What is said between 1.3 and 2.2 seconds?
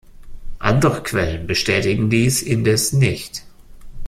bestätigen